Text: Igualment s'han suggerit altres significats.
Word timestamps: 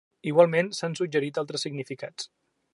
Igualment 0.29 0.71
s'han 0.77 0.97
suggerit 1.01 1.39
altres 1.43 1.69
significats. 1.69 2.31